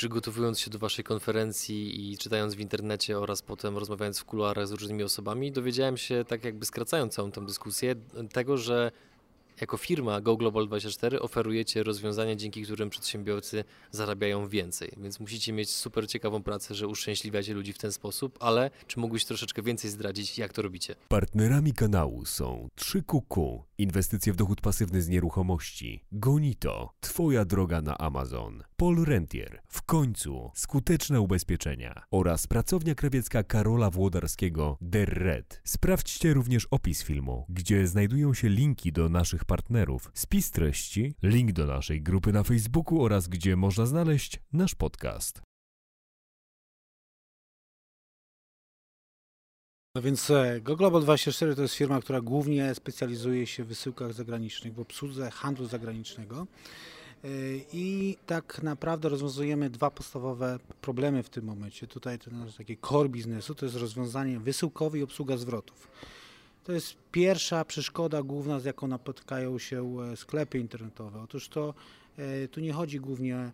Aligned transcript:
przygotowując 0.00 0.60
się 0.60 0.70
do 0.70 0.78
waszej 0.78 1.04
konferencji 1.04 2.10
i 2.10 2.18
czytając 2.18 2.54
w 2.54 2.60
internecie 2.60 3.18
oraz 3.18 3.42
potem 3.42 3.78
rozmawiając 3.78 4.18
w 4.18 4.24
kuluarach 4.24 4.68
z 4.68 4.72
różnymi 4.72 5.02
osobami, 5.02 5.52
dowiedziałem 5.52 5.96
się, 5.96 6.24
tak 6.28 6.44
jakby 6.44 6.66
skracając 6.66 7.14
całą 7.14 7.30
tę 7.30 7.46
dyskusję, 7.46 7.94
tego, 8.32 8.56
że 8.56 8.92
jako 9.60 9.76
firma 9.76 10.20
Go 10.20 10.36
Global 10.36 10.66
24 10.66 11.20
oferujecie 11.20 11.82
rozwiązania, 11.82 12.36
dzięki 12.36 12.62
którym 12.62 12.90
przedsiębiorcy 12.90 13.64
zarabiają 13.90 14.48
więcej. 14.48 14.92
Więc 14.96 15.20
musicie 15.20 15.52
mieć 15.52 15.70
super 15.70 16.08
ciekawą 16.08 16.42
pracę, 16.42 16.74
że 16.74 16.88
uszczęśliwiacie 16.88 17.54
ludzi 17.54 17.72
w 17.72 17.78
ten 17.78 17.92
sposób, 17.92 18.38
ale 18.40 18.70
czy 18.86 19.00
mógłbyś 19.00 19.24
troszeczkę 19.24 19.62
więcej 19.62 19.90
zdradzić, 19.90 20.38
jak 20.38 20.52
to 20.52 20.62
robicie? 20.62 20.94
Partnerami 21.08 21.72
kanału 21.72 22.26
są 22.26 22.68
3QQ, 22.76 23.62
inwestycje 23.82 24.32
w 24.32 24.36
dochód 24.36 24.60
pasywny 24.60 25.02
z 25.02 25.08
nieruchomości, 25.08 26.04
Gonito, 26.12 26.94
Twoja 27.00 27.44
droga 27.44 27.80
na 27.80 27.98
Amazon, 27.98 28.62
Paul 28.76 29.04
Rentier, 29.04 29.62
w 29.68 29.82
końcu. 29.82 30.50
Skuteczne 30.54 31.20
ubezpieczenia. 31.20 32.02
Oraz 32.10 32.46
pracownia 32.46 32.94
krawiecka 32.94 33.42
Karola 33.42 33.90
Włodarskiego 33.90 34.78
Der 34.80 35.08
Red. 35.08 35.60
Sprawdźcie 35.64 36.34
również 36.34 36.66
opis 36.70 37.02
filmu, 37.02 37.46
gdzie 37.48 37.86
znajdują 37.86 38.34
się 38.34 38.48
linki 38.48 38.92
do 38.92 39.08
naszych 39.08 39.44
partnerów, 39.44 40.10
spis 40.14 40.50
treści, 40.50 41.14
link 41.22 41.52
do 41.52 41.66
naszej 41.66 42.02
grupy 42.02 42.32
na 42.32 42.42
Facebooku 42.42 43.02
oraz 43.02 43.28
gdzie 43.28 43.56
można 43.56 43.86
znaleźć 43.86 44.40
nasz 44.52 44.74
podcast. 44.74 45.49
No 49.94 50.02
więc 50.02 50.30
e, 50.30 50.60
GoGlobal24 50.60 51.54
to 51.54 51.62
jest 51.62 51.74
firma, 51.74 52.00
która 52.00 52.20
głównie 52.20 52.74
specjalizuje 52.74 53.46
się 53.46 53.64
w 53.64 53.66
wysyłkach 53.66 54.12
zagranicznych, 54.12 54.74
w 54.74 54.80
obsłudze 54.80 55.30
handlu 55.30 55.66
zagranicznego. 55.66 56.46
E, 57.24 57.28
I 57.72 58.16
tak 58.26 58.62
naprawdę 58.62 59.08
rozwiązujemy 59.08 59.70
dwa 59.70 59.90
podstawowe 59.90 60.58
problemy 60.80 61.22
w 61.22 61.30
tym 61.30 61.44
momencie. 61.44 61.86
Tutaj 61.86 62.18
to 62.18 62.30
nasz 62.30 62.56
taki 62.56 62.76
core 62.76 63.08
biznesu 63.08 63.54
to 63.54 63.66
jest 63.66 63.76
rozwiązanie 63.76 64.40
wysyłkowe 64.40 64.98
i 64.98 65.02
obsługa 65.02 65.36
zwrotów. 65.36 65.88
To 66.64 66.72
jest 66.72 66.96
pierwsza 67.12 67.64
przeszkoda 67.64 68.22
główna, 68.22 68.60
z 68.60 68.64
jaką 68.64 68.86
napotykają 68.86 69.58
się 69.58 69.96
e, 70.12 70.16
sklepy 70.16 70.58
internetowe. 70.58 71.22
Otóż 71.22 71.48
to 71.48 71.74
tu 72.50 72.60
nie 72.60 72.72
chodzi 72.72 73.00
głównie 73.00 73.36
o 73.36 73.50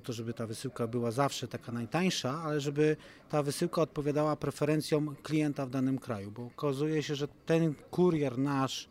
to, 0.00 0.12
żeby 0.12 0.34
ta 0.34 0.46
wysyłka 0.46 0.86
była 0.86 1.10
zawsze 1.10 1.48
taka 1.48 1.72
najtańsza, 1.72 2.42
ale 2.44 2.60
żeby 2.60 2.96
ta 3.28 3.42
wysyłka 3.42 3.82
odpowiadała 3.82 4.36
preferencjom 4.36 5.16
klienta 5.22 5.66
w 5.66 5.70
danym 5.70 5.98
kraju, 5.98 6.30
bo 6.30 6.46
okazuje 6.46 7.02
się, 7.02 7.14
że 7.14 7.28
ten 7.28 7.74
kurier 7.90 8.38
nasz 8.38 8.88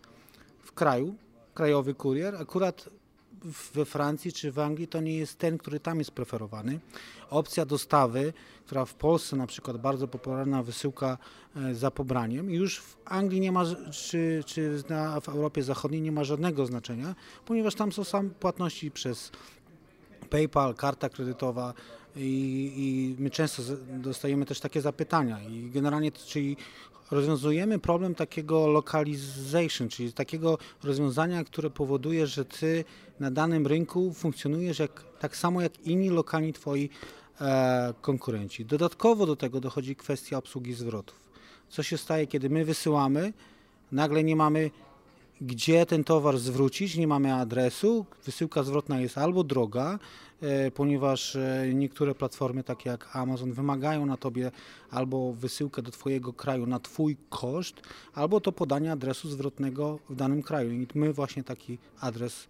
w 0.59 0.71
kraju, 0.71 1.15
krajowy 1.53 1.93
kurier, 1.93 2.35
akurat 2.35 2.89
we 3.73 3.85
Francji 3.85 4.33
czy 4.33 4.51
w 4.51 4.59
Anglii 4.59 4.87
to 4.87 5.01
nie 5.01 5.17
jest 5.17 5.37
ten, 5.37 5.57
który 5.57 5.79
tam 5.79 5.99
jest 5.99 6.11
preferowany. 6.11 6.79
Opcja 7.29 7.65
dostawy, 7.65 8.33
która 8.65 8.85
w 8.85 8.93
Polsce 8.93 9.35
na 9.35 9.47
przykład 9.47 9.77
bardzo 9.77 10.07
popularna 10.07 10.63
wysyłka 10.63 11.17
e, 11.55 11.75
za 11.75 11.91
pobraniem, 11.91 12.51
już 12.51 12.79
w 12.79 12.97
Anglii 13.05 13.41
nie 13.41 13.51
ma, 13.51 13.65
czy, 13.91 14.43
czy 14.45 14.83
w 15.21 15.29
Europie 15.29 15.63
Zachodniej 15.63 16.01
nie 16.01 16.11
ma 16.11 16.23
żadnego 16.23 16.65
znaczenia, 16.65 17.15
ponieważ 17.45 17.75
tam 17.75 17.91
są 17.91 18.03
sam 18.03 18.29
płatności 18.29 18.91
przez 18.91 19.31
PayPal, 20.29 20.75
karta 20.75 21.09
kredytowa 21.09 21.73
i, 22.15 22.73
i 22.77 23.21
my 23.23 23.29
często 23.29 23.63
dostajemy 23.89 24.45
też 24.45 24.59
takie 24.59 24.81
zapytania 24.81 25.43
i 25.43 25.69
generalnie, 25.69 26.11
czyli 26.11 26.57
rozwiązujemy 27.11 27.79
problem 27.79 28.15
takiego 28.15 28.67
localization, 28.67 29.89
czyli 29.89 30.13
takiego 30.13 30.57
rozwiązania, 30.83 31.43
które 31.43 31.69
powoduje, 31.69 32.27
że 32.27 32.45
ty 32.45 32.85
na 33.19 33.31
danym 33.31 33.67
rynku 33.67 34.13
funkcjonujesz 34.13 34.79
jak, 34.79 35.03
tak 35.19 35.37
samo 35.37 35.61
jak 35.61 35.79
inni 35.79 36.09
lokalni 36.09 36.53
twoi 36.53 36.89
e, 37.41 37.93
konkurenci. 38.01 38.65
Dodatkowo 38.65 39.25
do 39.25 39.35
tego 39.35 39.59
dochodzi 39.59 39.95
kwestia 39.95 40.37
obsługi 40.37 40.73
zwrotów. 40.73 41.29
Co 41.69 41.83
się 41.83 41.97
staje, 41.97 42.27
kiedy 42.27 42.49
my 42.49 42.65
wysyłamy, 42.65 43.33
nagle 43.91 44.23
nie 44.23 44.35
mamy 44.35 44.71
gdzie 45.41 45.85
ten 45.85 46.03
towar 46.03 46.37
zwrócić, 46.37 46.97
nie 46.97 47.07
mamy 47.07 47.33
adresu, 47.33 48.05
wysyłka 48.25 48.63
zwrotna 48.63 48.99
jest 48.99 49.17
albo 49.17 49.43
droga, 49.43 49.99
e, 50.41 50.71
ponieważ 50.71 51.35
e, 51.35 51.71
niektóre 51.73 52.15
platformy 52.15 52.63
takie 52.63 52.89
jak 52.89 53.15
Amazon 53.15 53.53
wymagają 53.53 54.05
na 54.05 54.17
tobie 54.17 54.51
albo 54.91 55.33
wysyłkę 55.33 55.81
do 55.81 55.91
twojego 55.91 56.33
kraju 56.33 56.65
na 56.65 56.79
twój 56.79 57.17
koszt, 57.29 57.81
albo 58.13 58.41
to 58.41 58.51
podanie 58.51 58.91
adresu 58.91 59.29
zwrotnego 59.29 59.99
w 60.09 60.15
danym 60.15 60.43
kraju. 60.43 60.71
I 60.71 60.87
my 60.95 61.13
właśnie 61.13 61.43
taki 61.43 61.77
adres 61.99 62.47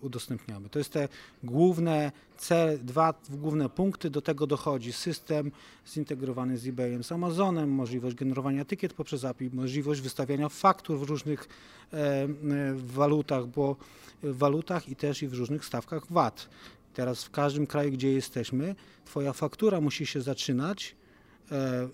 udostępniamy. 0.00 0.68
To 0.68 0.78
jest 0.78 0.92
te 0.92 1.08
główne 1.42 2.12
cele, 2.36 2.78
dwa 2.78 3.14
główne 3.30 3.68
punkty. 3.68 4.10
Do 4.10 4.22
tego 4.22 4.46
dochodzi 4.46 4.92
system 4.92 5.52
zintegrowany 5.88 6.58
z 6.58 6.66
eBayem, 6.66 7.04
z 7.04 7.12
Amazonem, 7.12 7.70
możliwość 7.70 8.16
generowania 8.16 8.62
etykiet 8.62 8.92
poprzez 8.92 9.24
API, 9.24 9.50
możliwość 9.52 10.00
wystawiania 10.00 10.48
faktur 10.48 10.98
w 10.98 11.02
różnych 11.02 11.48
e, 11.92 11.96
e, 11.96 12.28
walutach, 12.74 13.46
bo 13.46 13.76
w 14.22 14.38
walutach 14.38 14.88
i 14.88 14.96
też 14.96 15.22
i 15.22 15.28
w 15.28 15.34
różnych 15.34 15.64
stawkach 15.64 16.12
VAT. 16.12 16.48
Teraz 16.94 17.24
w 17.24 17.30
każdym 17.30 17.66
kraju, 17.66 17.92
gdzie 17.92 18.12
jesteśmy, 18.12 18.74
Twoja 19.06 19.32
faktura 19.32 19.80
musi 19.80 20.06
się 20.06 20.22
zaczynać 20.22 20.96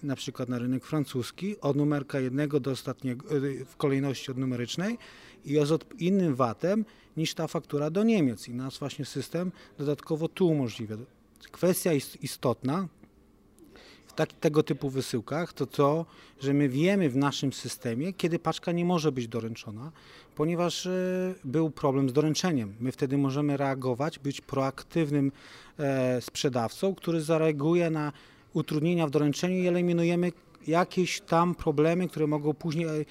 na 0.02 0.16
przykład 0.16 0.48
na 0.48 0.58
rynek 0.58 0.84
francuski 0.84 1.60
od 1.60 1.76
numerka 1.76 2.20
jednego 2.20 2.60
do 2.60 2.70
ostatniego 2.70 3.26
w 3.66 3.76
kolejności 3.76 4.30
od 4.30 4.38
numerycznej 4.38 4.98
i 5.44 5.56
z 5.64 6.00
innym 6.00 6.34
VAT-em 6.34 6.84
niż 7.16 7.34
ta 7.34 7.46
faktura 7.46 7.90
do 7.90 8.04
Niemiec 8.04 8.48
i 8.48 8.54
nasz 8.54 8.78
właśnie 8.78 9.04
system 9.04 9.52
dodatkowo 9.78 10.28
tu 10.28 10.48
umożliwia. 10.48 10.96
Kwestia 11.50 11.92
jest 11.92 12.22
istotna 12.22 12.88
w 14.06 14.12
tak, 14.12 14.32
tego 14.32 14.62
typu 14.62 14.90
wysyłkach 14.90 15.52
to 15.52 15.66
to, 15.66 16.06
że 16.40 16.54
my 16.54 16.68
wiemy 16.68 17.10
w 17.10 17.16
naszym 17.16 17.52
systemie, 17.52 18.12
kiedy 18.12 18.38
paczka 18.38 18.72
nie 18.72 18.84
może 18.84 19.12
być 19.12 19.28
doręczona, 19.28 19.92
ponieważ 20.34 20.86
e, 20.86 20.90
był 21.44 21.70
problem 21.70 22.08
z 22.08 22.12
doręczeniem. 22.12 22.74
My 22.80 22.92
wtedy 22.92 23.18
możemy 23.18 23.56
reagować, 23.56 24.18
być 24.18 24.40
proaktywnym 24.40 25.32
e, 25.78 26.20
sprzedawcą, 26.20 26.94
który 26.94 27.20
zareaguje 27.20 27.90
na 27.90 28.12
utrudnienia 28.54 29.06
w 29.06 29.10
doręczeniu 29.10 29.56
i 29.56 29.66
eliminujemy 29.66 30.32
jakieś 30.66 31.20
tam 31.20 31.54
problemy, 31.54 32.08
które 32.08 32.26
mogą 32.26 32.54
później 32.54 32.86
e, 32.88 33.04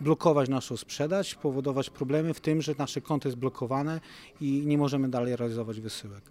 blokować 0.00 0.48
naszą 0.48 0.76
sprzedaż, 0.76 1.34
powodować 1.34 1.90
problemy 1.90 2.34
w 2.34 2.40
tym, 2.40 2.62
że 2.62 2.74
nasze 2.78 3.00
konto 3.00 3.28
jest 3.28 3.38
blokowane 3.38 4.00
i 4.40 4.62
nie 4.66 4.78
możemy 4.78 5.08
dalej 5.08 5.36
realizować 5.36 5.80
wysyłek. 5.80 6.22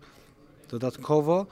Dodatkowo 0.69 1.45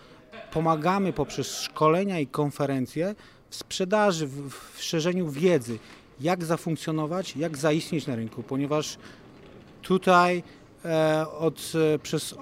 pomagamy 0.52 1.14
poprzez 1.14 1.48
szkolenia 1.48 2.20
i 2.20 2.28
konferencje 2.28 3.16
w 3.50 3.56
sprzedaży, 3.56 4.28
w, 4.28 4.54
szerzeniu 4.78 5.30
wiedzy, 5.30 5.80
jak 6.20 6.44
zafunkcjonować, 6.44 7.36
jak 7.36 7.58
zaistnieć 7.58 8.08
na 8.08 8.16
rynku, 8.16 8.44
ponieważ 8.44 8.98
tutaj 9.82 10.44
e, 10.86 11.26
od, 11.40 11.72
e, 11.94 12.00
przez, 12.00 12.36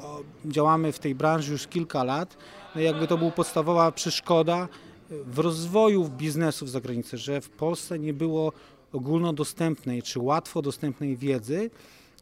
działamy 0.46 0.92
w 0.92 1.00
tej 1.00 1.16
branży 1.16 1.52
już 1.52 1.68
kilka 1.68 2.04
lat, 2.04 2.38
jakby 2.76 3.08
to 3.08 3.18
była 3.18 3.32
podstawowa 3.32 3.92
przeszkoda 3.92 4.68
w 5.10 5.40
rozwoju 5.40 6.10
biznesów 6.10 6.70
za 6.70 6.82
granicą, 6.82 7.18
że 7.18 7.42
w 7.42 7.50
Polsce 7.50 8.00
nie 8.00 8.14
było 8.14 8.52
ogólnodostępnej 8.94 10.04
czy 10.04 10.20
łatwo 10.20 10.62
dostępnej 10.62 11.18
wiedzy, 11.18 11.70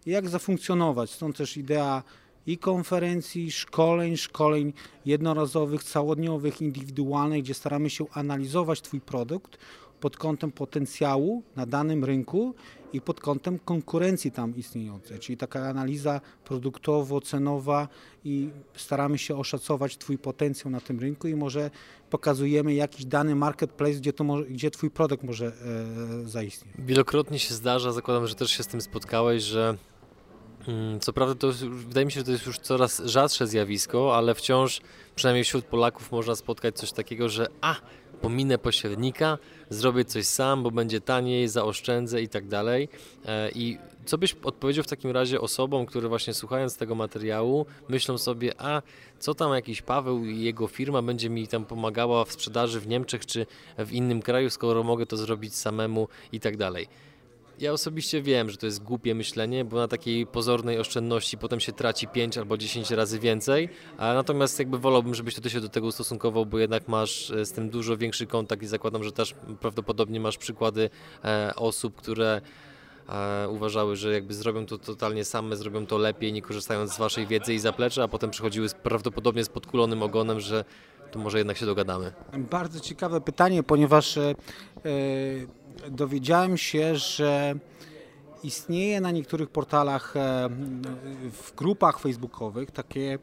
jak 0.06 0.30
zafunkcjonować. 0.30 1.12
Stąd 1.12 1.38
też 1.38 1.58
idea 1.58 2.04
i 2.48 2.58
konferencji, 2.58 3.52
szkoleń, 3.52 4.18
szkoleń 4.18 4.74
jednorazowych, 5.06 5.84
całodniowych, 5.84 6.62
indywidualnych, 6.62 7.44
gdzie 7.44 7.54
staramy 7.54 7.90
się 7.90 8.06
analizować 8.14 8.82
Twój 8.82 9.02
produkt, 9.02 9.58
pod 10.02 10.18
kątem 10.18 10.52
potencjału 10.52 11.44
na 11.56 11.66
danym 11.66 12.04
rynku 12.06 12.54
i 12.94 13.02
pod 13.02 13.20
kątem 13.20 13.60
konkurencji 13.60 14.32
tam 14.32 14.56
istniejącej, 14.56 15.20
czyli 15.20 15.38
taka 15.38 15.70
analiza 15.70 16.22
produktowo-cenowa 16.46 17.88
i 18.24 18.50
staramy 18.76 19.18
się 19.18 19.38
oszacować 19.38 19.98
Twój 19.98 20.18
potencjał 20.18 20.72
na 20.72 20.80
tym 20.80 21.00
rynku 21.00 21.28
i 21.28 21.36
może 21.36 21.72
pokazujemy 22.10 22.74
jakiś 22.74 23.06
dany 23.06 23.36
marketplace, 23.36 23.94
gdzie, 23.94 24.14
to 24.14 24.24
może, 24.24 24.46
gdzie 24.46 24.72
Twój 24.72 24.90
produkt 24.90 25.24
może 25.24 25.46
e, 25.46 26.30
zaistnieć. 26.30 26.76
Wielokrotnie 26.80 27.40
się 27.40 27.54
zdarza, 27.54 27.92
zakładam, 27.92 28.28
że 28.28 28.36
też 28.36 28.52
się 28.52 28.64
z 28.64 28.68
tym 28.68 28.82
spotkałeś, 28.82 29.44
że 29.44 29.78
co 31.02 31.14
prawda 31.14 31.36
to 31.36 31.52
wydaje 31.70 32.06
mi 32.06 32.12
się, 32.12 32.20
że 32.20 32.24
to 32.24 32.32
jest 32.32 32.46
już 32.46 32.60
coraz 32.60 33.02
rzadsze 33.06 33.48
zjawisko, 33.48 34.18
ale 34.18 34.36
wciąż 34.36 34.82
przynajmniej 35.16 35.44
wśród 35.44 35.66
Polaków 35.66 36.12
można 36.12 36.36
spotkać 36.36 36.76
coś 36.76 36.92
takiego, 36.92 37.30
że 37.30 37.48
a, 37.62 37.76
pominę 38.22 38.58
pośrednika, 38.58 39.38
zrobię 39.70 40.06
coś 40.06 40.26
sam, 40.26 40.64
bo 40.64 40.72
będzie 40.72 41.02
taniej, 41.02 41.48
zaoszczędzę 41.48 42.22
i 42.22 42.28
tak 42.28 42.48
dalej. 42.48 42.90
E, 43.26 43.52
I 43.52 43.78
co 44.06 44.18
byś 44.18 44.36
odpowiedział 44.44 44.84
w 44.84 44.88
takim 44.88 45.12
razie 45.12 45.42
osobom, 45.42 45.86
które 45.86 46.10
właśnie 46.10 46.34
słuchając 46.34 46.78
tego 46.78 46.96
materiału 46.96 47.66
myślą 47.90 48.18
sobie, 48.18 48.52
a 48.58 48.82
co 49.20 49.36
tam 49.36 49.54
jakiś 49.54 49.82
Paweł 49.82 50.26
i 50.26 50.42
jego 50.42 50.68
firma 50.68 51.02
będzie 51.02 51.30
mi 51.30 51.48
tam 51.48 51.66
pomagała 51.66 52.26
w 52.26 52.32
sprzedaży 52.32 52.80
w 52.80 52.88
Niemczech 52.88 53.26
czy 53.26 53.46
w 53.78 53.92
innym 53.92 54.22
kraju, 54.22 54.50
skoro 54.50 54.84
mogę 54.84 55.06
to 55.06 55.18
zrobić 55.18 55.56
samemu 55.56 56.08
i 56.32 56.40
tak 56.40 56.58
dalej. 56.58 56.88
Ja 57.62 57.74
osobiście 57.74 58.22
wiem, 58.22 58.50
że 58.50 58.58
to 58.58 58.66
jest 58.66 58.84
głupie 58.84 59.16
myślenie, 59.16 59.66
bo 59.66 59.78
na 59.78 59.88
takiej 59.88 60.28
pozornej 60.28 60.80
oszczędności 60.80 61.38
potem 61.38 61.60
się 61.60 61.72
traci 61.72 62.08
5 62.08 62.38
albo 62.38 62.58
10 62.58 62.92
razy 62.92 63.20
więcej, 63.20 63.70
a 63.98 64.14
natomiast 64.14 64.60
jakby 64.60 64.78
wolałbym, 64.78 65.16
żebyś 65.16 65.36
ty 65.36 65.50
się 65.50 65.62
do 65.62 65.70
tego 65.70 65.88
ustosunkował, 65.88 66.46
bo 66.46 66.60
jednak 66.60 66.88
masz 66.88 67.32
e, 67.32 67.46
z 67.46 67.52
tym 67.52 67.70
dużo 67.70 67.98
większy 67.98 68.28
kontakt 68.28 68.64
i 68.64 68.68
zakładam, 68.68 69.04
że 69.04 69.12
też 69.12 69.36
prawdopodobnie 69.60 70.20
masz 70.20 70.38
przykłady 70.38 70.90
e, 71.24 71.54
osób, 71.56 71.96
które 71.96 72.42
e, 73.10 73.50
uważały, 73.50 73.96
że 73.96 74.14
jakby 74.14 74.34
zrobią 74.34 74.66
to 74.66 74.78
totalnie 74.78 75.26
same, 75.26 75.56
zrobią 75.56 75.86
to 75.86 75.98
lepiej, 75.98 76.34
nie 76.34 76.42
korzystając 76.42 76.94
z 76.94 76.98
waszej 76.98 77.28
wiedzy 77.28 77.54
i 77.54 77.60
zaplecza, 77.60 78.04
a 78.04 78.08
potem 78.08 78.30
przychodziły 78.30 78.68
prawdopodobnie 78.84 79.44
z 79.44 79.50
podkulonym 79.50 80.04
ogonem, 80.04 80.40
że 80.40 80.66
to 81.12 81.20
może 81.20 81.38
jednak 81.38 81.58
się 81.58 81.66
dogadamy. 81.66 82.14
Bardzo 82.38 82.80
ciekawe 82.80 83.22
pytanie, 83.22 83.64
ponieważ 83.64 84.18
e, 84.18 84.22
e, 84.22 84.36
dowiedziałem 85.92 86.58
się, 86.58 86.96
że 86.96 87.56
istnieje 88.44 89.02
na 89.02 89.12
niektórych 89.12 89.50
portalach, 89.50 90.18
e, 90.18 90.50
w 91.32 91.56
grupach 91.56 92.00
facebookowych 92.00 92.72
takie 92.72 93.20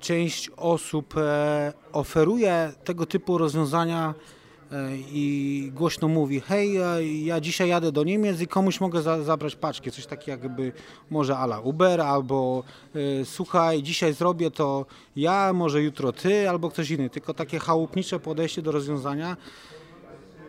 część 0.00 0.50
osób 0.56 1.14
oferuje 1.92 2.72
tego 2.84 3.06
typu 3.06 3.38
rozwiązania 3.38 4.14
i 5.12 5.70
głośno 5.74 6.08
mówi, 6.08 6.40
hej, 6.40 6.76
e, 6.76 7.04
ja 7.04 7.40
dzisiaj 7.40 7.68
jadę 7.68 7.92
do 7.92 8.04
Niemiec 8.04 8.40
i 8.40 8.46
komuś 8.46 8.80
mogę 8.80 9.02
za, 9.02 9.22
zabrać 9.22 9.56
paczkę, 9.56 9.90
coś 9.90 10.06
takiego 10.06 10.42
jakby 10.42 10.72
może 11.10 11.36
ala 11.36 11.60
Uber, 11.60 12.00
albo 12.00 12.64
e, 12.94 13.24
słuchaj, 13.24 13.82
dzisiaj 13.82 14.12
zrobię 14.14 14.50
to 14.50 14.86
ja, 15.16 15.52
może 15.52 15.82
jutro 15.82 16.12
ty, 16.12 16.48
albo 16.48 16.70
ktoś 16.70 16.90
inny, 16.90 17.10
tylko 17.10 17.34
takie 17.34 17.58
chałupnicze 17.58 18.20
podejście 18.20 18.62
do 18.62 18.72
rozwiązania, 18.72 19.36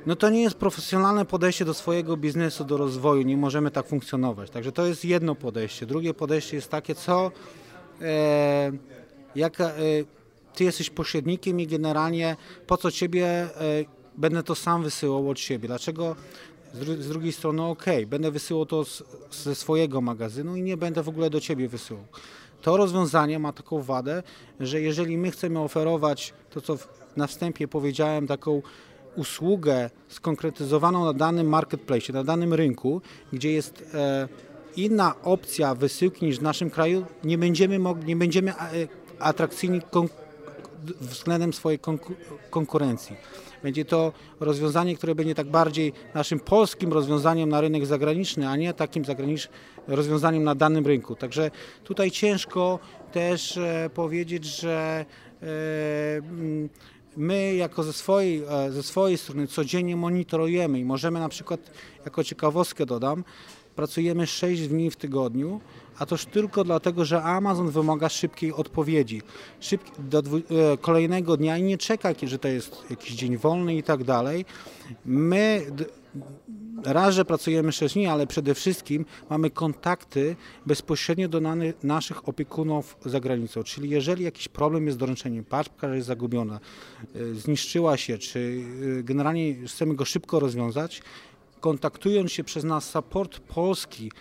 no 0.06 0.16
to 0.16 0.30
nie 0.30 0.42
jest 0.42 0.56
profesjonalne 0.56 1.26
podejście 1.26 1.66
do 1.66 1.74
swojego 1.74 2.18
biznesu, 2.18 2.66
do 2.66 2.78
rozwoju, 2.78 3.22
nie 3.22 3.38
możemy 3.38 3.72
tak 3.72 3.88
funkcjonować. 3.88 4.50
Także 4.50 4.72
to 4.72 4.86
jest 4.86 5.06
jedno 5.06 5.36
podejście. 5.36 5.86
Drugie 5.86 6.14
podejście 6.14 6.56
jest 6.56 6.70
takie, 6.70 6.96
co 6.96 7.32
e, 8.02 8.72
jaka, 9.36 9.64
e, 9.64 9.74
ty 10.56 10.64
jesteś 10.64 10.90
pośrednikiem 10.90 11.60
i 11.60 11.68
generalnie 11.68 12.36
po 12.68 12.78
co 12.78 12.92
ciebie 12.92 13.28
e, 13.28 13.50
będę 14.18 14.44
to 14.44 14.56
sam 14.56 14.84
wysyłał 14.84 15.30
od 15.30 15.40
siebie. 15.40 15.68
Dlaczego 15.68 16.16
z, 16.74 16.80
dru- 16.80 17.02
z 17.02 17.08
drugiej 17.08 17.32
strony 17.32 17.64
ok, 17.64 17.86
będę 18.08 18.32
wysyłał 18.32 18.66
to 18.66 18.86
z, 18.86 19.04
ze 19.32 19.56
swojego 19.56 20.02
magazynu 20.02 20.56
i 20.56 20.62
nie 20.62 20.78
będę 20.78 21.04
w 21.04 21.10
ogóle 21.10 21.30
do 21.30 21.40
ciebie 21.40 21.68
wysyłał. 21.68 22.04
To 22.62 22.78
rozwiązanie 22.78 23.40
ma 23.40 23.54
taką 23.54 23.82
wadę, 23.82 24.24
że 24.60 24.82
jeżeli 24.82 25.18
my 25.18 25.32
chcemy 25.32 25.60
oferować 25.60 26.34
to, 26.50 26.62
co 26.62 26.78
na 27.18 27.28
wstępie 27.28 27.68
powiedziałem, 27.68 28.28
taką 28.28 28.62
usługę 29.16 29.90
skonkretyzowaną 30.08 31.06
na 31.06 31.14
danym 31.14 31.48
marketplace, 31.48 32.14
na 32.14 32.24
danym 32.24 32.54
rynku, 32.54 33.02
gdzie 33.34 33.52
jest 33.52 33.84
e, 33.94 34.28
inna 34.76 35.16
opcja 35.24 35.76
wysyłki 35.76 36.26
niż 36.26 36.40
w 36.40 36.42
naszym 36.42 36.70
kraju, 36.70 37.06
nie 37.24 37.38
będziemy, 37.38 37.80
mogli, 37.80 38.06
nie 38.06 38.16
będziemy 38.16 38.52
e, 38.52 38.88
atrakcyjni 39.20 39.82
względem 41.02 41.54
swojej 41.54 41.80
konku- 41.80 42.16
konkurencji. 42.50 43.16
Będzie 43.64 43.86
to 43.86 44.14
rozwiązanie, 44.40 44.98
które 44.98 45.16
będzie 45.16 45.36
tak 45.36 45.48
bardziej 45.48 45.94
naszym 46.14 46.40
polskim 46.40 46.94
rozwiązaniem 46.94 47.50
na 47.50 47.62
rynek 47.62 47.86
zagraniczny, 47.86 48.50
a 48.50 48.56
nie 48.56 48.74
takim 48.74 49.04
rozwiązaniem 49.88 50.44
na 50.44 50.56
danym 50.56 50.88
rynku. 50.88 51.16
Także 51.16 51.52
tutaj 51.84 52.12
ciężko 52.12 52.80
też 53.12 53.58
e, 53.58 53.90
powiedzieć, 53.94 54.46
że 54.46 55.06
e, 55.42 55.46
mm, 56.18 56.70
my 57.18 57.56
jako 57.56 57.84
ze 57.84 57.94
swojej, 57.94 58.44
e, 58.50 58.72
ze 58.72 58.84
swojej 58.84 59.18
strony 59.18 59.48
codziennie 59.48 59.96
monitorujemy 59.96 60.80
i 60.80 60.86
możemy 60.86 61.20
na 61.20 61.30
przykład, 61.30 61.72
jako 62.06 62.24
ciekawostkę 62.24 62.86
dodam, 62.86 63.24
pracujemy 63.76 64.28
6 64.28 64.68
dni 64.68 64.92
w 64.92 64.96
tygodniu, 64.96 65.62
a 66.00 66.06
toż 66.06 66.26
tylko 66.26 66.64
dlatego, 66.64 67.06
że 67.06 67.24
Amazon 67.24 67.70
wymaga 67.72 68.10
szybkiej 68.10 68.54
odpowiedzi. 68.54 69.22
Szybki, 69.60 69.92
do 70.00 70.22
dwu, 70.22 70.38
e, 70.38 70.42
kolejnego 70.82 71.38
dnia 71.38 71.58
i 71.58 71.64
nie 71.64 71.78
czeka, 71.78 72.10
że 72.24 72.40
to 72.40 72.48
jest 72.48 72.86
jakiś 72.90 73.16
dzień 73.16 73.38
wolny 73.38 73.76
i 73.76 73.84
tak 73.84 74.04
dalej. 74.04 74.46
My 75.06 75.66
raz, 76.84 77.16
że 77.16 77.26
pracujemy 77.26 77.72
6 77.72 77.94
dni, 77.94 78.08
ale 78.08 78.28
przede 78.28 78.54
wszystkim 78.54 79.06
mamy 79.30 79.50
kontakty 79.50 80.36
bezpośrednio 80.66 81.30
do 81.30 81.42
naszych 81.84 82.30
opiekunów 82.30 82.98
za 83.06 83.20
granicą. 83.20 83.64
Czyli 83.64 83.90
jeżeli 83.90 84.24
jakiś 84.24 84.48
problem 84.48 84.86
jest 84.86 84.98
z 84.98 85.00
doręczeniem, 85.00 85.46
paczka 85.46 85.96
jest 85.96 86.08
zagubiona, 86.08 86.60
y, 87.16 87.36
zniszczyła 87.36 87.98
się, 87.98 88.18
czy 88.18 88.40
y, 88.40 89.04
generalnie 89.04 89.68
chcemy 89.68 89.96
go 89.96 90.06
szybko 90.06 90.40
rozwiązać, 90.40 91.02
kontaktując 91.64 92.32
się 92.32 92.44
przez 92.44 92.64
nas 92.64 92.90
support 92.90 93.40
polski 93.40 94.12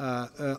e, 0.00 0.04
e, 0.04 0.56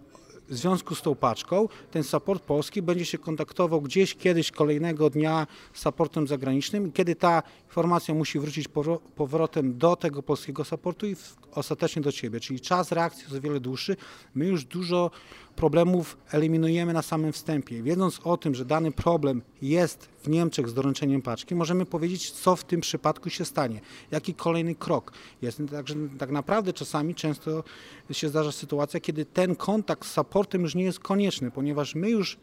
w 0.49 0.55
związku 0.55 0.95
z 0.95 1.01
tą 1.01 1.15
paczką, 1.15 1.67
ten 1.91 2.03
support 2.03 2.43
polski 2.43 2.81
będzie 2.81 3.05
się 3.05 3.17
kontaktował 3.17 3.81
gdzieś 3.81 4.15
kiedyś 4.15 4.51
kolejnego 4.51 5.09
dnia 5.09 5.47
z 5.73 5.81
supportem 5.81 6.27
zagranicznym 6.27 6.87
i 6.87 6.91
kiedy 6.91 7.15
ta 7.15 7.43
informacja 7.65 8.13
musi 8.13 8.39
wrócić 8.39 8.69
powro- 8.69 8.99
powrotem 9.15 9.77
do 9.77 9.95
tego 9.95 10.23
polskiego 10.23 10.65
supportu 10.65 11.07
i 11.07 11.15
ostatecznie 11.51 12.01
do 12.01 12.11
Ciebie. 12.11 12.39
Czyli 12.39 12.59
czas 12.59 12.91
reakcji 12.91 13.23
jest 13.23 13.35
o 13.35 13.41
wiele 13.41 13.59
dłuższy. 13.59 13.95
My 14.35 14.45
już 14.45 14.65
dużo 14.65 15.11
problemów 15.55 16.17
eliminujemy 16.31 16.93
na 16.93 17.01
samym 17.01 17.33
wstępie. 17.33 17.83
Wiedząc 17.83 18.19
o 18.23 18.37
tym, 18.37 18.55
że 18.55 18.65
dany 18.65 18.91
problem 18.91 19.41
jest 19.61 20.09
w 20.21 20.29
Niemczech 20.29 20.69
z 20.69 20.73
doręczeniem 20.73 21.21
paczki, 21.21 21.55
możemy 21.55 21.85
powiedzieć, 21.85 22.31
co 22.31 22.55
w 22.55 22.63
tym 22.63 22.81
przypadku 22.81 23.29
się 23.29 23.45
stanie, 23.45 23.81
jaki 24.11 24.33
kolejny 24.33 24.75
krok 24.75 25.11
jest. 25.41 25.61
Także 25.71 25.95
tak 26.17 26.31
naprawdę 26.31 26.73
czasami 26.73 27.15
często 27.15 27.63
się 28.11 28.29
zdarza 28.29 28.51
sytuacja, 28.51 28.99
kiedy 28.99 29.25
ten 29.25 29.55
kontakt 29.55 30.07
z 30.07 30.11
supportem 30.11 30.61
już 30.61 30.75
nie 30.75 30.83
jest 30.83 30.99
konieczny, 30.99 31.51
ponieważ 31.51 31.95
my 31.95 32.09
już 32.09 32.37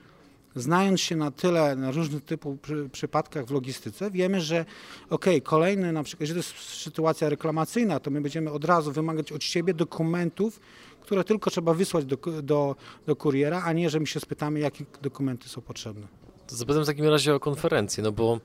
znając 0.57 1.01
się 1.01 1.17
na 1.17 1.31
tyle 1.31 1.77
na 1.77 1.91
różnych 1.91 2.25
typu 2.25 2.59
przy, 2.63 2.89
przypadkach 2.93 3.47
w 3.47 3.51
logistyce, 3.51 4.11
wiemy, 4.11 4.41
że 4.41 4.65
ok, 5.11 5.27
kolejny 5.43 5.93
na 5.93 6.03
przykład, 6.03 6.21
jeżeli 6.21 6.43
to 6.43 6.49
jest 6.49 6.83
sytuacja 6.83 7.29
reklamacyjna, 7.29 8.01
to 8.01 8.11
my 8.11 8.21
będziemy 8.21 8.51
od 8.51 8.65
razu 8.65 8.93
wymagać 8.93 9.33
od 9.33 9.45
siebie 9.45 9.75
dokumentów, 9.75 10.61
które 11.01 11.25
tylko 11.25 11.51
trzeba 11.51 11.75
wysłać 11.75 12.05
do, 12.05 12.17
do, 12.43 12.77
do 13.07 13.17
kuriera, 13.17 13.63
a 13.65 13.73
nie, 13.73 13.91
że 13.91 14.01
my 14.01 14.07
się 14.07 14.21
spytamy, 14.21 14.61
jakie 14.61 14.85
dokumenty 15.03 15.49
są 15.49 15.61
potrzebne. 15.61 16.26
Zapytam 16.49 16.83
w 16.83 16.87
takim 16.87 17.05
razie 17.05 17.35
o 17.35 17.41
konferencję, 17.41 18.03
no 18.03 18.13
bo 18.13 18.41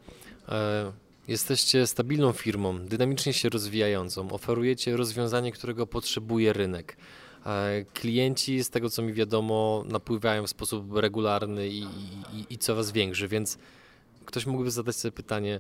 e, 0.50 0.92
jesteście 1.28 1.88
stabilną 1.88 2.32
firmą, 2.32 2.80
dynamicznie 2.80 3.34
się 3.34 3.50
rozwijającą, 3.50 4.32
oferujecie 4.32 4.98
rozwiązanie, 4.98 5.52
którego 5.52 5.88
potrzebuje 5.88 6.54
rynek. 6.54 6.98
E, 7.46 7.86
klienci, 7.94 8.64
z 8.64 8.70
tego 8.70 8.90
co 8.90 9.02
mi 9.02 9.14
wiadomo, 9.14 9.84
napływają 9.88 10.44
w 10.44 10.50
sposób 10.50 10.96
regularny 10.96 11.68
i, 11.68 11.82
i, 12.34 12.46
i 12.50 12.58
coraz 12.58 12.92
większy, 12.92 13.28
więc 13.28 13.58
ktoś 14.26 14.46
mógłby 14.46 14.72
zadać 14.72 14.96
sobie 14.96 15.12
pytanie, 15.12 15.60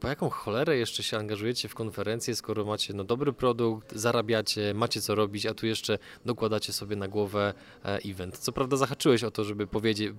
po 0.00 0.08
jaką 0.08 0.30
cholerę 0.30 0.76
jeszcze 0.76 1.02
się 1.02 1.16
angażujecie 1.16 1.68
w 1.68 1.74
konferencję, 1.74 2.36
skoro 2.36 2.64
macie 2.64 2.94
no, 2.94 3.04
dobry 3.04 3.32
produkt, 3.32 3.92
zarabiacie, 3.96 4.74
macie 4.74 5.00
co 5.00 5.14
robić, 5.14 5.46
a 5.46 5.54
tu 5.54 5.66
jeszcze 5.66 5.98
dokładacie 6.24 6.72
sobie 6.72 6.96
na 6.96 7.08
głowę 7.08 7.54
e, 7.84 7.98
event. 7.98 8.38
Co 8.38 8.52
prawda 8.52 8.76
zahaczyłeś 8.76 9.24
o 9.24 9.30
to, 9.30 9.44
żeby 9.44 9.66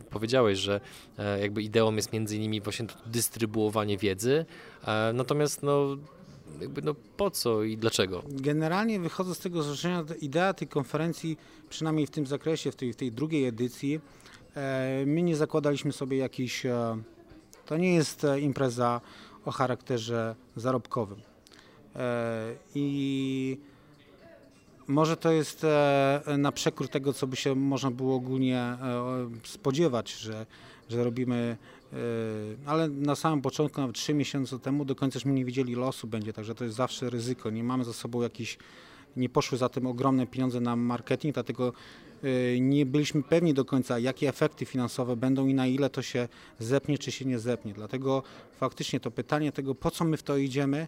powiedziałeś, 0.09 0.59
że 0.59 0.81
e, 1.17 1.39
jakby 1.39 1.63
ideą 1.63 1.95
jest 1.95 2.13
między 2.13 2.37
innymi 2.37 2.61
właśnie 2.61 2.85
dystrybuowanie 3.05 3.97
wiedzy, 3.97 4.45
e, 4.87 5.13
natomiast 5.13 5.63
no, 5.63 5.97
jakby 6.61 6.81
no 6.81 6.95
po 7.17 7.31
co 7.31 7.63
i 7.63 7.77
dlaczego? 7.77 8.23
Generalnie 8.29 8.99
wychodzę 8.99 9.35
z 9.35 9.39
tego 9.39 9.63
założenia, 9.63 10.03
że 10.07 10.15
idea 10.15 10.53
tej 10.53 10.67
konferencji, 10.67 11.37
przynajmniej 11.69 12.07
w 12.07 12.11
tym 12.11 12.27
zakresie, 12.27 12.71
w 12.71 12.75
tej, 12.75 12.93
w 12.93 12.95
tej 12.95 13.11
drugiej 13.11 13.45
edycji, 13.45 13.99
my 15.05 15.21
nie 15.21 15.35
zakładaliśmy 15.35 15.91
sobie 15.91 16.17
jakiś, 16.17 16.65
e, 16.65 17.01
to 17.65 17.77
nie 17.77 17.95
jest 17.95 18.25
impreza 18.41 19.01
o 19.45 19.51
charakterze 19.51 20.35
zarobkowym. 20.55 21.21
E, 21.95 22.55
I 22.75 23.57
może 24.87 25.17
to 25.17 25.31
jest 25.31 25.63
e, 25.63 26.21
na 26.37 26.51
przekór 26.51 26.87
tego, 26.89 27.13
co 27.13 27.27
by 27.27 27.35
się 27.35 27.55
można 27.55 27.91
było 27.91 28.15
ogólnie 28.15 28.57
e, 28.59 28.77
spodziewać, 29.43 30.13
że, 30.13 30.45
że 30.89 31.03
robimy, 31.03 31.57
ale 32.65 32.89
na 32.89 33.15
samym 33.15 33.41
początku, 33.41 33.81
nawet 33.81 33.95
trzy 33.95 34.13
miesiące 34.13 34.59
temu, 34.59 34.85
do 34.85 34.95
końca 34.95 35.19
nie 35.25 35.45
widzieli 35.45 35.75
losu 35.75 36.07
będzie, 36.07 36.33
także 36.33 36.55
to 36.55 36.63
jest 36.63 36.75
zawsze 36.75 37.09
ryzyko. 37.09 37.49
Nie 37.49 37.63
mamy 37.63 37.83
za 37.83 37.93
sobą 37.93 38.21
jakiś, 38.21 38.57
nie 39.17 39.29
poszły 39.29 39.57
za 39.57 39.69
tym 39.69 39.87
ogromne 39.87 40.27
pieniądze 40.27 40.61
na 40.61 40.75
marketing, 40.75 41.33
dlatego 41.33 41.73
nie 42.59 42.85
byliśmy 42.85 43.23
pewni 43.23 43.53
do 43.53 43.65
końca, 43.65 43.99
jakie 43.99 44.29
efekty 44.29 44.65
finansowe 44.65 45.15
będą 45.15 45.47
i 45.47 45.53
na 45.53 45.67
ile 45.67 45.89
to 45.89 46.01
się 46.01 46.27
zepnie, 46.59 46.97
czy 46.97 47.11
się 47.11 47.25
nie 47.25 47.39
zepnie. 47.39 47.73
Dlatego 47.73 48.23
faktycznie 48.57 48.99
to 48.99 49.11
pytanie 49.11 49.51
tego, 49.51 49.75
po 49.75 49.91
co 49.91 50.05
my 50.05 50.17
w 50.17 50.23
to 50.23 50.37
idziemy, 50.37 50.87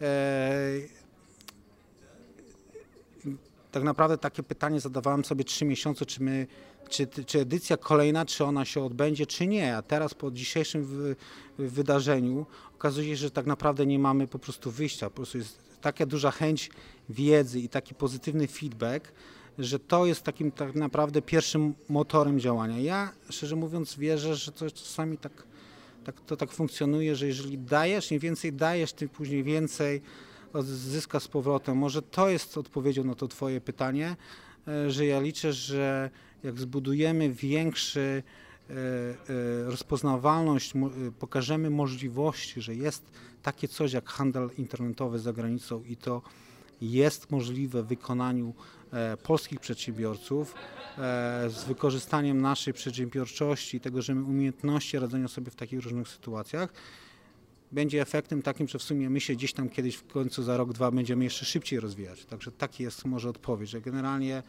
e, 0.00 1.04
tak 3.74 3.82
naprawdę 3.82 4.18
takie 4.18 4.42
pytanie 4.42 4.80
zadawałem 4.80 5.24
sobie 5.24 5.44
trzy 5.44 5.64
miesiące, 5.64 6.06
czy, 6.06 6.22
my, 6.22 6.46
czy, 6.88 7.06
czy 7.26 7.40
edycja 7.40 7.76
kolejna, 7.76 8.26
czy 8.26 8.44
ona 8.44 8.64
się 8.64 8.84
odbędzie, 8.84 9.26
czy 9.26 9.46
nie. 9.46 9.76
A 9.76 9.82
teraz 9.82 10.14
po 10.14 10.30
dzisiejszym 10.30 10.84
wy, 10.84 11.16
wydarzeniu 11.58 12.46
okazuje 12.74 13.08
się, 13.08 13.16
że 13.16 13.30
tak 13.30 13.46
naprawdę 13.46 13.86
nie 13.86 13.98
mamy 13.98 14.26
po 14.26 14.38
prostu 14.38 14.70
wyjścia. 14.70 15.10
Po 15.10 15.16
prostu 15.16 15.38
jest 15.38 15.58
taka 15.80 16.06
duża 16.06 16.30
chęć 16.30 16.70
wiedzy 17.08 17.60
i 17.60 17.68
taki 17.68 17.94
pozytywny 17.94 18.46
feedback, 18.46 19.12
że 19.58 19.78
to 19.78 20.06
jest 20.06 20.22
takim 20.22 20.52
tak 20.52 20.74
naprawdę 20.74 21.22
pierwszym 21.22 21.74
motorem 21.88 22.40
działania. 22.40 22.78
Ja 22.78 23.12
szczerze 23.30 23.56
mówiąc 23.56 23.96
wierzę, 23.96 24.36
że 24.36 24.52
to 24.52 24.70
czasami 24.70 25.18
tak, 25.18 25.42
tak, 26.04 26.20
to 26.20 26.36
tak 26.36 26.52
funkcjonuje, 26.52 27.16
że 27.16 27.26
jeżeli 27.26 27.58
dajesz, 27.58 28.12
im 28.12 28.18
więcej 28.18 28.52
dajesz, 28.52 28.92
tym 28.92 29.08
później 29.08 29.44
więcej 29.44 30.02
zyska 30.62 31.20
z 31.20 31.28
powrotem. 31.28 31.76
Może 31.76 32.02
to 32.02 32.28
jest 32.28 32.58
odpowiedzią 32.58 33.04
na 33.04 33.14
to 33.14 33.28
twoje 33.28 33.60
pytanie, 33.60 34.16
e, 34.68 34.90
że 34.90 35.06
ja 35.06 35.20
liczę, 35.20 35.52
że 35.52 36.10
jak 36.44 36.60
zbudujemy 36.60 37.32
większy 37.32 38.22
e, 38.70 38.72
e, 38.72 39.14
rozpoznawalność, 39.64 40.72
pokażemy 41.18 41.70
możliwości, 41.70 42.60
że 42.60 42.74
jest 42.74 43.04
takie 43.42 43.68
coś 43.68 43.92
jak 43.92 44.08
handel 44.08 44.50
internetowy 44.58 45.18
za 45.18 45.32
granicą 45.32 45.82
i 45.84 45.96
to 45.96 46.22
jest 46.80 47.30
możliwe 47.30 47.82
w 47.82 47.86
wykonaniu 47.86 48.54
polskich 49.22 49.60
przedsiębiorców 49.60 50.54
z 51.48 51.64
wykorzystaniem 51.64 52.40
naszej 52.40 52.74
przedsiębiorczości, 52.74 53.80
tego, 53.80 54.02
że 54.02 54.14
my 54.14 54.24
umiejętności 54.24 54.98
radzenia 54.98 55.28
sobie 55.28 55.50
w 55.50 55.56
takich 55.56 55.80
różnych 55.80 56.08
sytuacjach, 56.08 56.72
będzie 57.72 58.02
efektem 58.02 58.42
takim, 58.42 58.68
że 58.68 58.78
w 58.78 58.82
sumie 58.82 59.10
my 59.10 59.20
się 59.20 59.34
gdzieś 59.34 59.52
tam 59.52 59.68
kiedyś 59.68 59.96
w 59.96 60.06
końcu 60.06 60.42
za 60.42 60.56
rok, 60.56 60.72
dwa 60.72 60.90
będziemy 60.90 61.24
jeszcze 61.24 61.44
szybciej 61.44 61.80
rozwijać. 61.80 62.24
Także 62.24 62.52
taki 62.52 62.82
jest 62.82 63.04
może 63.04 63.28
odpowiedź, 63.28 63.70
że 63.70 63.80
generalnie 63.80 64.42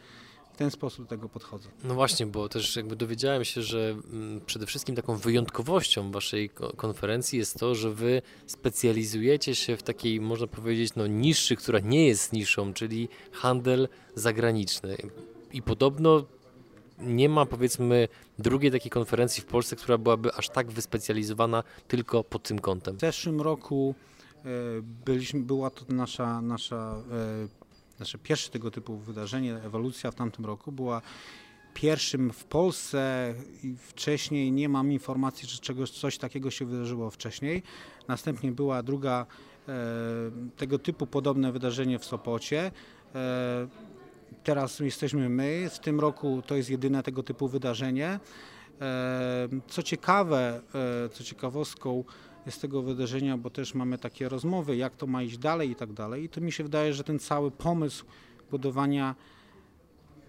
w 0.56 0.58
ten 0.58 0.70
sposób 0.70 1.04
do 1.04 1.08
tego 1.08 1.28
podchodzę. 1.28 1.68
No 1.84 1.94
właśnie, 1.94 2.26
bo 2.26 2.48
też 2.48 2.76
jakby 2.76 2.96
dowiedziałem 2.96 3.44
się, 3.44 3.62
że 3.62 3.96
mm, 4.12 4.40
przede 4.46 4.66
wszystkim 4.66 4.96
taką 4.96 5.16
wyjątkowością 5.16 6.10
waszej 6.10 6.50
konferencji 6.76 7.38
jest 7.38 7.58
to, 7.58 7.74
że 7.74 7.90
wy 7.90 8.22
specjalizujecie 8.46 9.54
się 9.54 9.76
w 9.76 9.82
takiej, 9.82 10.20
można 10.20 10.46
powiedzieć, 10.46 10.94
no 10.96 11.06
niszy, 11.06 11.56
która 11.56 11.78
nie 11.78 12.06
jest 12.06 12.32
niszą, 12.32 12.72
czyli 12.72 13.08
handel 13.32 13.88
zagraniczny. 14.14 14.96
I 15.52 15.62
podobno 15.62 16.24
nie 16.98 17.28
ma 17.28 17.46
powiedzmy 17.46 18.08
drugiej 18.38 18.72
takiej 18.72 18.90
konferencji 18.90 19.42
w 19.42 19.46
Polsce, 19.46 19.76
która 19.76 19.98
byłaby 19.98 20.34
aż 20.34 20.48
tak 20.48 20.70
wyspecjalizowana 20.70 21.62
tylko 21.88 22.24
pod 22.24 22.42
tym 22.42 22.58
kątem. 22.58 22.96
W 22.96 23.00
zeszłym 23.00 23.40
roku 23.40 23.94
e, 24.44 24.48
byliśmy, 25.04 25.40
była 25.40 25.70
to 25.70 25.84
nasza, 25.88 26.40
nasza, 26.40 27.02
e, 27.96 28.00
nasze 28.00 28.18
pierwsze 28.18 28.50
tego 28.50 28.70
typu 28.70 28.96
wydarzenie, 28.96 29.54
ewolucja 29.54 30.10
w 30.10 30.14
tamtym 30.14 30.46
roku 30.46 30.72
była 30.72 31.02
pierwszym 31.74 32.32
w 32.32 32.44
Polsce 32.44 33.34
wcześniej 33.78 34.52
nie 34.52 34.68
mam 34.68 34.92
informacji, 34.92 35.48
że 35.48 35.58
czegoś, 35.58 35.90
coś 35.90 36.18
takiego 36.18 36.50
się 36.50 36.64
wydarzyło 36.64 37.10
wcześniej. 37.10 37.62
Następnie 38.08 38.52
była 38.52 38.82
druga 38.82 39.26
e, 39.68 39.74
tego 40.56 40.78
typu 40.78 41.06
podobne 41.06 41.52
wydarzenie 41.52 41.98
w 41.98 42.04
Sopocie 42.04 42.70
teraz 44.44 44.80
jesteśmy 44.80 45.28
my. 45.28 45.70
W 45.70 45.78
tym 45.78 46.00
roku 46.00 46.42
to 46.46 46.56
jest 46.56 46.70
jedyne 46.70 47.02
tego 47.02 47.22
typu 47.22 47.48
wydarzenie. 47.48 48.20
E, 48.80 49.48
co 49.68 49.82
ciekawe, 49.82 50.60
e, 51.06 51.08
co 51.08 51.24
ciekawostką 51.24 52.04
jest 52.46 52.60
tego 52.60 52.82
wydarzenia, 52.82 53.36
bo 53.36 53.50
też 53.50 53.74
mamy 53.74 53.98
takie 53.98 54.28
rozmowy, 54.28 54.76
jak 54.76 54.96
to 54.96 55.06
ma 55.06 55.22
iść 55.22 55.38
dalej 55.38 55.70
i 55.70 55.74
tak 55.74 55.92
dalej. 55.92 56.24
I 56.24 56.28
to 56.28 56.40
mi 56.40 56.52
się 56.52 56.64
wydaje, 56.64 56.94
że 56.94 57.04
ten 57.04 57.18
cały 57.18 57.50
pomysł 57.50 58.04
budowania 58.50 59.14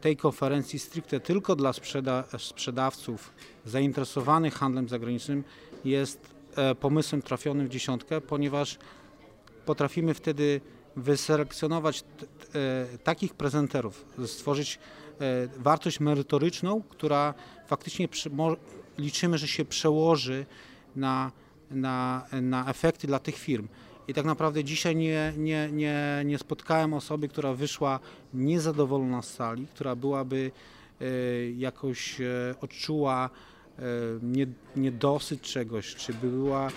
tej 0.01 0.17
konferencji 0.17 0.79
stricte 0.79 1.19
tylko 1.19 1.55
dla 1.55 1.73
sprzeda 1.73 2.23
sprzedawców 2.37 3.33
zainteresowanych 3.65 4.53
handlem 4.53 4.89
zagranicznym 4.89 5.43
jest 5.85 6.35
e, 6.55 6.75
pomysłem 6.75 7.21
trafionym 7.21 7.67
w 7.67 7.69
dziesiątkę, 7.69 8.21
ponieważ 8.21 8.77
potrafimy 9.65 10.13
wtedy 10.13 10.61
wyselekcjonować 10.95 12.03
e, 12.03 12.97
takich 12.97 13.33
prezenterów, 13.33 14.05
stworzyć 14.25 14.79
e, 15.19 15.47
wartość 15.57 15.99
merytoryczną, 15.99 16.83
która 16.89 17.33
faktycznie 17.67 18.07
liczymy, 18.97 19.37
że 19.37 19.47
się 19.47 19.65
przełoży 19.65 20.45
na, 20.95 21.31
na, 21.71 22.25
na 22.41 22.69
efekty 22.69 23.07
dla 23.07 23.19
tych 23.19 23.35
firm. 23.35 23.67
I 24.07 24.13
tak 24.13 24.25
naprawdę 24.25 24.63
dzisiaj 24.63 24.95
nie, 24.95 25.33
nie, 25.37 25.69
nie, 25.71 26.21
nie 26.25 26.37
spotkałem 26.37 26.93
osoby, 26.93 27.27
która 27.27 27.53
wyszła 27.53 27.99
niezadowolona 28.33 29.21
z 29.21 29.33
sali, 29.33 29.67
która 29.67 29.95
byłaby 29.95 30.51
e, 31.01 31.05
jakoś 31.51 32.17
odczuła 32.61 33.29
niedosyt 34.75 35.41
czegoś, 35.41 35.95
czy 35.95 36.13
była 36.13 36.69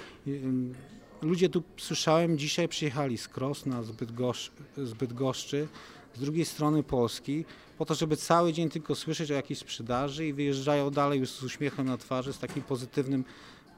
Ludzie 1.22 1.48
tu 1.48 1.62
słyszałem 1.76 2.38
dzisiaj 2.38 2.68
przyjechali 2.68 3.18
z 3.18 3.28
Krosna, 3.28 3.82
z, 3.82 3.90
Bydgosz, 3.90 4.50
z 4.76 4.92
Bydgoszczy, 4.92 5.68
z 6.14 6.20
drugiej 6.20 6.44
strony 6.44 6.82
Polski, 6.82 7.44
po 7.78 7.84
to, 7.84 7.94
żeby 7.94 8.16
cały 8.16 8.52
dzień 8.52 8.68
tylko 8.68 8.94
słyszeć 8.94 9.30
o 9.30 9.34
jakiejś 9.34 9.58
sprzedaży 9.58 10.26
i 10.26 10.32
wyjeżdżają 10.32 10.90
dalej 10.90 11.20
już 11.20 11.30
z 11.30 11.42
uśmiechem 11.42 11.86
na 11.86 11.98
twarzy, 11.98 12.32
z 12.32 12.38
takim 12.38 12.62
pozytywnym 12.62 13.24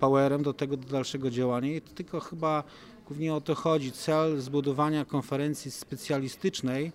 powerem 0.02 0.42
do 0.42 0.52
tego 0.52 0.76
do 0.76 0.88
dalszego 0.88 1.30
działania. 1.30 1.76
I 1.76 1.80
to 1.80 1.92
tylko 1.92 2.20
chyba 2.20 2.64
głównie 3.06 3.34
o 3.34 3.40
to 3.40 3.54
chodzi. 3.54 3.92
Cel 3.92 4.40
zbudowania 4.40 5.04
konferencji 5.04 5.70
specjalistycznej 5.70 6.92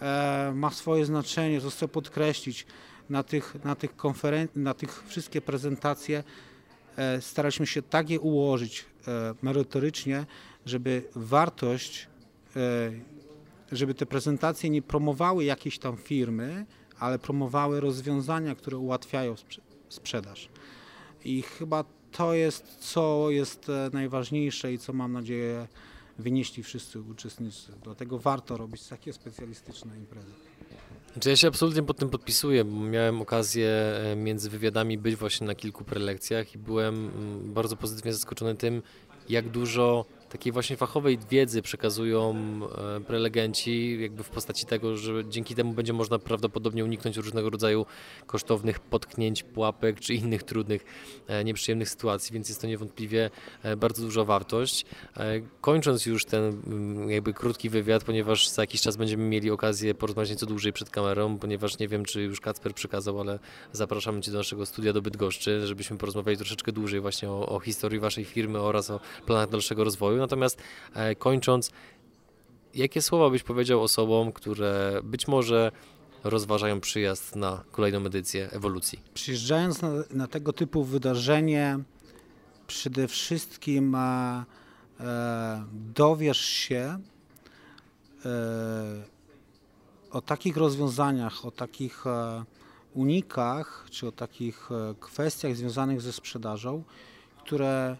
e, 0.00 0.52
ma 0.54 0.70
swoje 0.70 1.04
znaczenie, 1.04 1.60
to 1.60 1.70
chcę 1.70 1.88
podkreślić. 1.88 2.66
Na 3.10 3.22
tych, 3.22 3.64
na 3.64 3.74
tych, 3.74 3.96
konferen- 3.96 4.48
na 4.56 4.74
tych 4.74 5.04
wszystkie 5.06 5.40
prezentacje 5.40 6.24
e, 6.96 7.20
staraliśmy 7.20 7.66
się 7.66 7.82
tak 7.82 8.10
je 8.10 8.20
ułożyć, 8.20 8.84
E, 9.08 9.34
merytorycznie, 9.42 10.26
żeby 10.66 11.02
wartość, 11.14 12.08
e, 12.56 12.92
żeby 13.72 13.94
te 13.94 14.06
prezentacje 14.06 14.70
nie 14.70 14.82
promowały 14.82 15.44
jakiejś 15.44 15.78
tam 15.78 15.96
firmy, 15.96 16.66
ale 16.98 17.18
promowały 17.18 17.80
rozwiązania, 17.80 18.54
które 18.54 18.76
ułatwiają 18.78 19.34
sprzedaż. 19.88 20.48
I 21.24 21.42
chyba 21.42 21.84
to 22.16 22.34
jest, 22.34 22.76
co 22.80 23.30
jest 23.30 23.68
e, 23.68 23.90
najważniejsze 23.92 24.72
i 24.72 24.78
co 24.78 24.92
mam 24.92 25.12
nadzieję 25.12 25.68
wynieśli 26.18 26.62
wszyscy 26.62 27.00
uczestnicy. 27.00 27.72
Dlatego 27.82 28.18
warto 28.18 28.56
robić 28.56 28.86
takie 28.86 29.12
specjalistyczne 29.12 29.96
imprezy. 29.96 30.32
Znaczy 31.12 31.30
ja 31.30 31.36
się 31.36 31.48
absolutnie 31.48 31.82
pod 31.82 31.98
tym 31.98 32.10
podpisuję, 32.10 32.64
bo 32.64 32.80
miałem 32.80 33.22
okazję 33.22 33.70
między 34.16 34.50
wywiadami 34.50 34.98
być 34.98 35.16
właśnie 35.16 35.46
na 35.46 35.54
kilku 35.54 35.84
prelekcjach 35.84 36.54
i 36.54 36.58
byłem 36.58 36.94
mm, 36.94 37.52
bardzo 37.54 37.76
pozytywnie 37.76 38.12
zaskoczony 38.12 38.54
tym, 38.54 38.82
jak 39.28 39.48
dużo 39.48 40.04
takiej 40.34 40.52
właśnie 40.52 40.76
fachowej 40.76 41.18
wiedzy 41.30 41.62
przekazują 41.62 42.34
e, 42.96 43.00
prelegenci, 43.00 44.00
jakby 44.00 44.22
w 44.22 44.28
postaci 44.28 44.66
tego, 44.66 44.96
że 44.96 45.28
dzięki 45.28 45.54
temu 45.54 45.72
będzie 45.72 45.92
można 45.92 46.18
prawdopodobnie 46.18 46.84
uniknąć 46.84 47.16
różnego 47.16 47.50
rodzaju 47.50 47.86
kosztownych 48.26 48.80
potknięć, 48.80 49.42
pułapek 49.42 50.00
czy 50.00 50.14
innych 50.14 50.42
trudnych, 50.42 50.84
e, 51.26 51.44
nieprzyjemnych 51.44 51.88
sytuacji, 51.88 52.34
więc 52.34 52.48
jest 52.48 52.60
to 52.60 52.66
niewątpliwie 52.66 53.30
e, 53.62 53.76
bardzo 53.76 54.02
duża 54.02 54.24
wartość. 54.24 54.86
Kończąc 55.60 56.06
już 56.06 56.24
ten 56.24 56.44
mm, 56.44 57.10
jakby 57.10 57.34
krótki 57.34 57.70
wywiad, 57.70 58.04
ponieważ 58.04 58.48
za 58.48 58.62
jakiś 58.62 58.80
czas 58.80 58.96
będziemy 58.96 59.24
mieli 59.24 59.50
okazję 59.50 59.94
porozmawiać 59.94 60.30
nieco 60.30 60.46
dłużej 60.46 60.72
przed 60.72 60.90
kamerą, 60.90 61.38
ponieważ 61.38 61.78
nie 61.78 61.88
wiem, 61.88 62.04
czy 62.04 62.22
już 62.22 62.40
Kacper 62.40 62.74
przekazał, 62.74 63.20
ale 63.20 63.38
zapraszamy 63.72 64.20
Cię 64.20 64.32
do 64.32 64.38
naszego 64.38 64.66
studia 64.66 64.92
do 64.92 65.02
Bydgoszczy, 65.02 65.66
żebyśmy 65.66 65.98
porozmawiali 65.98 66.36
troszeczkę 66.36 66.72
dłużej 66.72 67.00
właśnie 67.00 67.30
o, 67.30 67.48
o 67.48 67.60
historii 67.60 68.00
Waszej 68.00 68.24
firmy 68.24 68.60
oraz 68.60 68.90
o 68.90 69.00
planach 69.26 69.48
dalszego 69.48 69.84
rozwoju. 69.84 70.23
Natomiast 70.24 70.58
e, 70.94 71.14
kończąc, 71.14 71.70
jakie 72.74 73.02
słowa 73.02 73.30
byś 73.30 73.42
powiedział 73.42 73.82
osobom, 73.82 74.32
które 74.32 75.00
być 75.02 75.28
może 75.28 75.72
rozważają 76.24 76.80
przyjazd 76.80 77.36
na 77.36 77.64
kolejną 77.72 78.06
edycję 78.06 78.50
ewolucji? 78.52 79.00
Przyjeżdżając 79.14 79.82
na, 79.82 79.88
na 80.10 80.26
tego 80.26 80.52
typu 80.52 80.84
wydarzenie, 80.84 81.78
przede 82.66 83.08
wszystkim 83.08 83.94
e, 83.94 84.44
e, 85.00 85.64
dowiesz 85.94 86.40
się 86.40 86.98
e, 88.24 89.04
o 90.10 90.20
takich 90.20 90.56
rozwiązaniach, 90.56 91.44
o 91.44 91.50
takich 91.50 92.06
e, 92.06 92.44
unikach, 92.94 93.86
czy 93.90 94.06
o 94.08 94.12
takich 94.12 94.68
e, 94.72 94.94
kwestiach 95.00 95.56
związanych 95.56 96.00
ze 96.00 96.12
sprzedażą, 96.12 96.82
które 97.38 97.96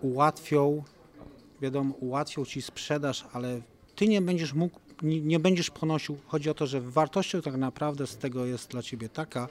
ułatwią, 0.00 0.84
wiadomo, 1.60 1.94
ułatwią 1.94 2.44
ci 2.44 2.62
sprzedaż, 2.62 3.24
ale 3.32 3.60
ty 3.96 4.08
nie 4.08 4.22
będziesz 4.22 4.54
mógł, 4.54 4.80
nie, 5.02 5.20
nie 5.20 5.38
będziesz 5.38 5.70
ponosił. 5.70 6.18
Chodzi 6.26 6.50
o 6.50 6.54
to, 6.54 6.66
że 6.66 6.80
wartością 6.80 7.42
tak 7.42 7.56
naprawdę 7.56 8.06
z 8.06 8.16
tego 8.16 8.46
jest 8.46 8.70
dla 8.70 8.82
ciebie 8.82 9.08
taka, 9.08 9.48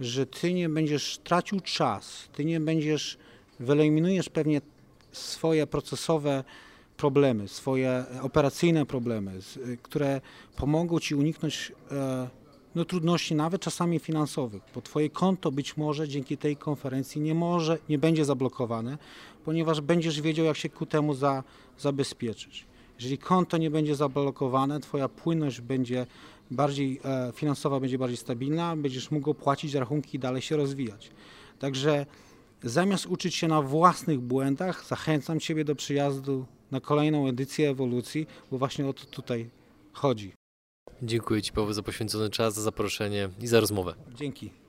że 0.00 0.26
ty 0.26 0.52
nie 0.52 0.68
będziesz 0.68 1.18
tracił 1.18 1.60
czas, 1.60 2.28
ty 2.32 2.44
nie 2.44 2.60
będziesz, 2.60 3.18
wyeliminujesz 3.60 4.28
pewnie 4.28 4.60
swoje 5.12 5.66
procesowe 5.66 6.44
problemy, 6.96 7.48
swoje 7.48 8.04
operacyjne 8.22 8.86
problemy, 8.86 9.38
które 9.82 10.20
pomogą 10.56 11.00
ci 11.00 11.14
uniknąć 11.14 11.72
e, 11.90 12.28
no, 12.74 12.84
trudności 12.84 13.34
nawet 13.34 13.62
czasami 13.62 13.98
finansowych, 13.98 14.62
bo 14.74 14.82
Twoje 14.82 15.10
konto 15.10 15.52
być 15.52 15.76
może 15.76 16.08
dzięki 16.08 16.36
tej 16.38 16.56
konferencji 16.56 17.20
nie 17.20 17.34
może, 17.34 17.78
nie 17.88 17.98
będzie 17.98 18.24
zablokowane, 18.24 18.98
ponieważ 19.44 19.80
będziesz 19.80 20.20
wiedział, 20.20 20.46
jak 20.46 20.56
się 20.56 20.68
ku 20.68 20.86
temu 20.86 21.14
za, 21.14 21.44
zabezpieczyć. 21.78 22.66
Jeżeli 22.98 23.18
konto 23.18 23.56
nie 23.56 23.70
będzie 23.70 23.94
zablokowane, 23.94 24.80
Twoja 24.80 25.08
płynność 25.08 25.60
będzie 25.60 26.06
bardziej 26.50 27.00
e, 27.04 27.32
finansowa, 27.34 27.80
będzie 27.80 27.98
bardziej 27.98 28.16
stabilna, 28.16 28.76
będziesz 28.76 29.10
mógł 29.10 29.34
płacić 29.34 29.74
rachunki 29.74 30.16
i 30.16 30.20
dalej 30.20 30.42
się 30.42 30.56
rozwijać. 30.56 31.10
Także 31.58 32.06
zamiast 32.62 33.06
uczyć 33.06 33.34
się 33.34 33.48
na 33.48 33.62
własnych 33.62 34.20
błędach, 34.20 34.86
zachęcam 34.86 35.40
Ciebie 35.40 35.64
do 35.64 35.74
przyjazdu 35.74 36.46
na 36.70 36.80
kolejną 36.80 37.28
edycję 37.28 37.70
ewolucji, 37.70 38.26
bo 38.50 38.58
właśnie 38.58 38.86
o 38.86 38.92
to 38.92 39.06
tutaj 39.06 39.50
chodzi. 39.92 40.41
Dziękuję 41.02 41.42
Ci 41.42 41.52
Paweł 41.52 41.72
za 41.72 41.82
poświęcony 41.82 42.30
czas, 42.30 42.54
za 42.54 42.62
zaproszenie 42.62 43.28
i 43.40 43.46
za 43.46 43.60
rozmowę. 43.60 43.94
Dzięki. 44.14 44.61